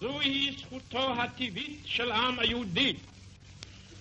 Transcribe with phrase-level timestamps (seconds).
[0.00, 2.94] זוהי זכותו הטבעית של העם היהודי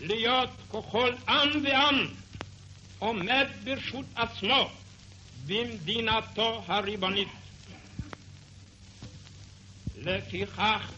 [0.00, 2.06] להיות ככל עם ועם
[2.98, 4.70] עומד ברשות עצמו
[5.46, 7.28] במדינתו הריבונית.
[9.96, 10.92] לפיכך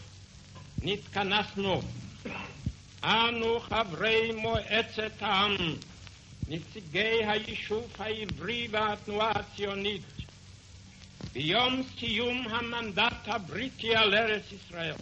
[0.81, 1.81] נתכנסנו
[3.03, 5.55] אנו חברי מועצת העם,
[6.47, 10.01] נציגי היישוב העברי והתנועה הציונית,
[11.35, 14.95] ביום סיום המנדט הבריטי על ארץ ישראל.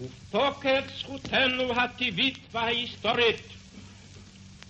[0.00, 3.42] ובתוקף זכותנו הטבעית וההיסטורית,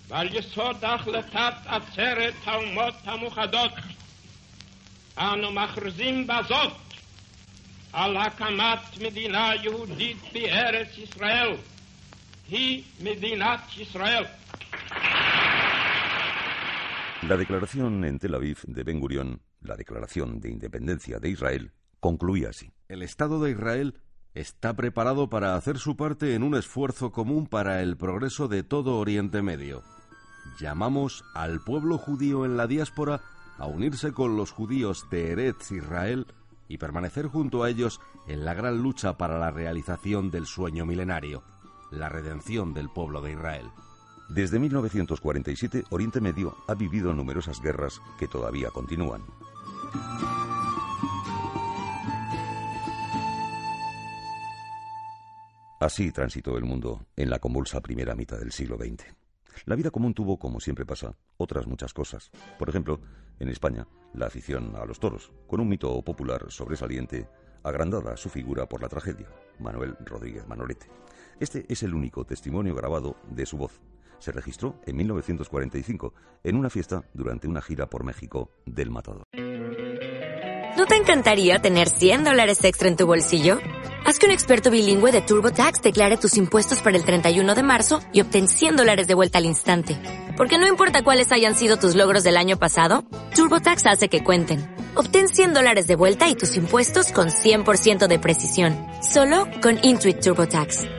[0.07, 3.71] ועל יסוד החלטת עצרת האומות המאוחדות,
[5.17, 6.73] אנו מכריזים בזאת
[7.93, 11.55] על הקמת מדינה יהודית בארץ ישראל,
[12.49, 14.25] היא מדינת ישראל.
[17.29, 22.49] La declaración en Tel Aviv de Ben Gurión, la declaración de independencia de Israel, concluía
[22.49, 22.73] así.
[22.87, 24.01] El Estado de Israel
[24.33, 28.97] está preparado para hacer su parte en un esfuerzo común para el progreso de todo
[28.97, 29.83] Oriente Medio.
[30.59, 33.21] Llamamos al pueblo judío en la diáspora
[33.59, 36.25] a unirse con los judíos de Eretz Israel
[36.67, 41.43] y permanecer junto a ellos en la gran lucha para la realización del sueño milenario,
[41.91, 43.69] la redención del pueblo de Israel.
[44.29, 49.23] Desde 1947, Oriente Medio ha vivido numerosas guerras que todavía continúan.
[55.79, 59.03] Así transitó el mundo en la convulsa primera mitad del siglo XX.
[59.65, 62.29] La vida común tuvo, como siempre pasa, otras muchas cosas.
[62.59, 63.01] Por ejemplo,
[63.39, 67.27] en España, la afición a los toros, con un mito popular sobresaliente,
[67.63, 69.27] agrandada su figura por la tragedia,
[69.57, 70.87] Manuel Rodríguez Manolete.
[71.39, 73.81] Este es el único testimonio grabado de su voz.
[74.19, 76.13] Se registró en 1945
[76.43, 79.23] en una fiesta durante una gira por México del Matador.
[80.77, 83.59] ¿No te encantaría tener 100 dólares extra en tu bolsillo?
[84.05, 87.99] Haz que un experto bilingüe de TurboTax declare tus impuestos para el 31 de marzo
[88.13, 89.97] y obtén 100 dólares de vuelta al instante.
[90.37, 93.03] Porque no importa cuáles hayan sido tus logros del año pasado,
[93.35, 94.73] TurboTax hace que cuenten.
[94.95, 98.77] Obtén 100 dólares de vuelta y tus impuestos con 100% de precisión.
[99.01, 100.98] Solo con Intuit TurboTax.